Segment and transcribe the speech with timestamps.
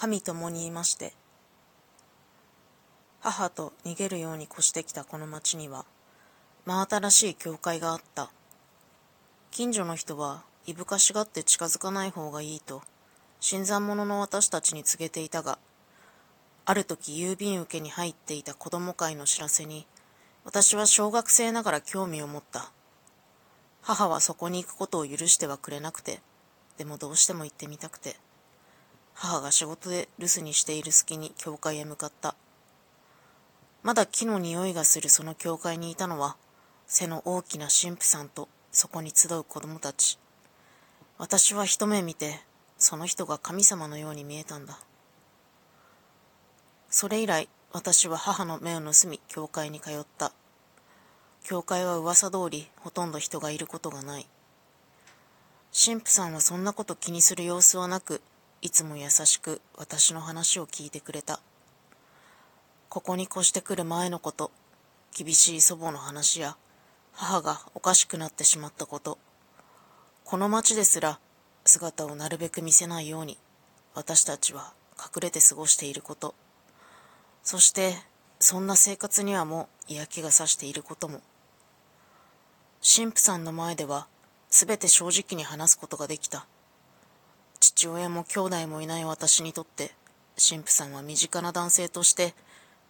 [0.00, 1.12] 神共にいまして
[3.18, 5.84] 母と逃げるように越してきたこの町には
[6.66, 8.30] 真新しい教会があった。
[9.50, 12.82] 近所の人はいぶかしがって近づかない方がいいと
[13.40, 15.58] 新参者の私たちに告げていたが
[16.64, 19.84] ある時郵便受けに入っていた子供会の知らせに
[20.44, 22.70] 私は小学生ながら興味を持った。
[23.82, 26.20] 母はそこに行くことを許してはくれなくて
[26.76, 28.14] でもどうしても行ってみたくて
[29.20, 32.36] 母が仕事で留守にしている隙に教会へ向かった。
[33.82, 36.36] まだ木の匂いがするその教会にいたのは
[36.86, 40.20] 背の大きな神父さんとそこに集う子供たち。
[41.18, 42.38] 私は一目見て
[42.78, 44.78] その人が神様のように見えたんだ。
[46.88, 50.30] それ以来私は母の目を盗み教会に通った。
[51.42, 54.28] 教会は噂通りほとんど人がいることがない。
[55.72, 58.22] 神父さんはそんなこと気にする様子はなく
[58.60, 61.38] いつも優しく私の話を聞いてくれた。
[62.88, 64.50] ここに越してくる前のこと
[65.16, 66.56] 厳しい祖母の話や
[67.12, 69.18] 母がおかしくなってしまったこと。
[70.24, 71.20] この町ですら
[71.64, 73.38] 姿をなるべく見せないように
[73.94, 76.34] 私たちは隠れて過ごしていること。
[77.44, 77.94] そして
[78.40, 81.20] そんな生活にはもう嫌気がさしていることも。
[82.82, 84.08] 神父さんの前では
[84.50, 86.46] 全て正直に話すことができた。
[87.60, 89.92] 父親も兄弟もいない私にとって
[90.38, 92.34] 神父さんは身近な男性として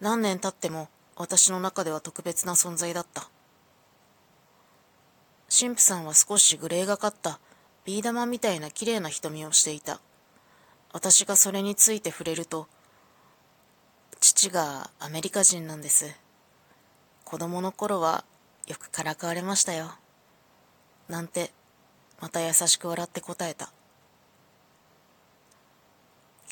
[0.00, 3.28] 何年経っても私の中では特別な存在だった。
[5.48, 7.38] 神父さんは少しグレーがかった
[7.84, 10.00] ビー玉みたいな綺麗な瞳をしていた。
[10.92, 12.68] 私がそれについて触れると
[14.20, 16.14] 父がアメリカ人なんです。
[17.24, 18.24] 子供の頃は
[18.66, 19.92] よくからかわれましたよ。
[21.08, 21.52] なんて
[22.20, 23.70] また優しく笑って答えた。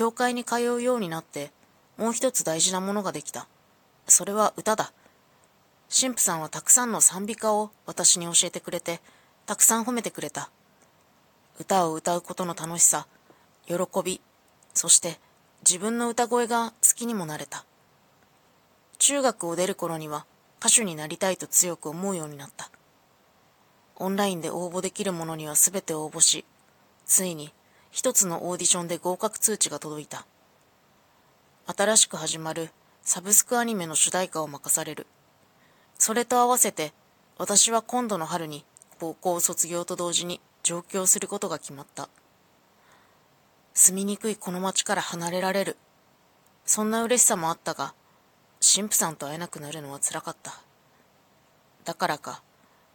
[0.00, 1.50] 教会に通うようになって
[1.98, 3.46] もう一つ大事なものができた。
[4.06, 4.94] それは歌だ。
[5.94, 9.02] 神父さんはたくさんの賛美歌を私に教えてくれて、
[9.44, 10.48] たくさん褒めてくれた。
[11.58, 13.08] 歌を歌うことの楽しさ、
[13.66, 14.22] 喜び、
[14.72, 15.20] そして
[15.68, 17.66] 自分の歌声が好きにもなれた。
[18.96, 20.24] 中学を出る頃には
[20.60, 22.70] 歌手になりたいと強く思うようになった。
[23.96, 26.46] オンラインで応募できるものには全て応募し、
[27.04, 27.52] ついに
[27.90, 30.26] 一つのオーディションで合格通知が届いた。
[31.66, 32.70] 新しく始まる
[33.02, 35.06] サブスクアニメの主題歌を任される。
[35.98, 36.92] それと合わせて、
[37.36, 38.64] 私は今度の春に
[39.00, 42.08] 高校卒業と同時に上京することが決まった。
[43.74, 45.76] 住みにくいこの町から離れられる。
[46.64, 47.94] そんな嬉しさもあったが、
[48.60, 50.60] 神父さんと会えなくなるのは辛かった。
[51.84, 52.42] だからか、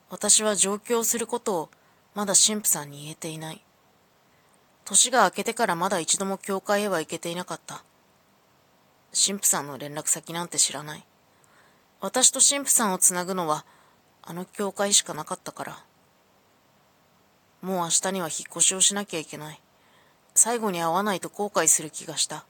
[0.09, 1.69] 私は上京することを
[2.13, 3.64] まだ神父さんに言えていない。
[4.85, 7.83] 年が明けてからまだ一度も教会へは行けていなかった。
[9.13, 11.03] 神父さんの連絡先なんて知らない。
[12.01, 13.65] 私と神父さんをつなぐのは、
[14.21, 15.83] あの教会しかなかったから。
[17.61, 19.61] もう明日には引っ越しをしなきゃいけない。
[20.35, 22.45] 最後に会わないと後悔する気がした。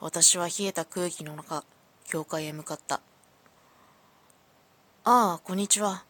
[0.00, 1.64] 私は冷えた空気の中、
[2.06, 3.02] 教会へ向かった。
[5.04, 6.04] ああ、こんにちは。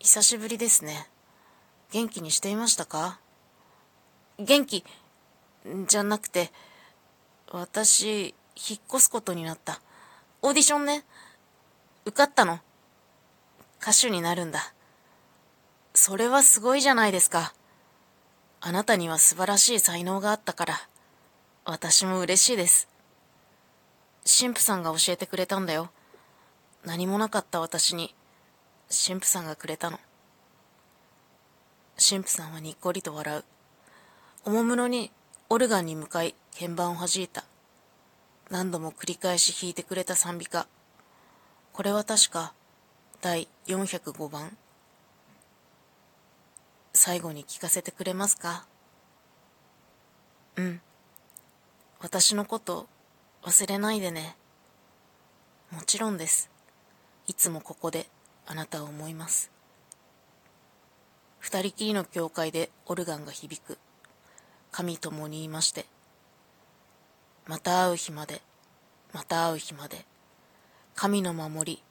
[0.00, 1.08] 久しぶりですね。
[1.92, 3.20] 元気にしていましたか？
[4.38, 4.84] 元気、
[5.86, 6.52] じゃなくて、
[7.50, 9.80] 私、引っ越すことになった。
[10.42, 11.04] オーディションね。
[12.04, 12.60] 受かったの。
[13.80, 14.74] 歌手になるんだ。
[15.94, 17.54] それはすごいじゃないですか。
[18.60, 20.88] あなたには素晴らしい才能があったから、
[21.64, 22.88] 私も嬉しいです。
[24.26, 25.90] 神父さんが教えてくれたんだよ。
[26.84, 28.14] 何もなかった私に、
[28.88, 29.98] 神父さんがくれたの。
[31.96, 33.44] 神父さんはにっこりと笑う。
[34.46, 35.10] おもむろに
[35.48, 37.42] オルガンに向かい鍵盤を弾いた。
[38.48, 40.68] 何度も繰り返し弾いてくれた賛美歌。
[41.72, 42.54] これは確か
[43.20, 44.56] 第405番。
[46.92, 48.68] 最後に聞かせてくれますか？
[50.54, 50.80] うん。
[51.98, 52.86] 私のこと
[53.42, 54.36] 忘れないでね。
[55.72, 56.50] もちろんです。
[57.26, 58.06] いつもここで
[58.46, 59.50] あなたを思います。
[61.40, 63.78] 二人きりの教会でオルガンが響く。
[64.76, 65.86] 神共に言いまして。
[67.46, 68.42] また会う日まで、
[69.14, 70.04] また会う日まで、
[70.94, 71.82] 神の守り、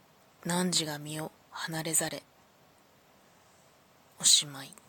[0.45, 2.21] 汝が身を離れざれ。
[4.21, 4.84] おしまい。